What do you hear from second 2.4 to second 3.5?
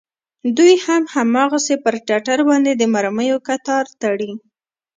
باندې د مرميو